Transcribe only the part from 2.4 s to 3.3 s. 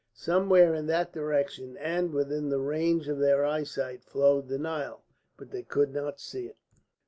the range of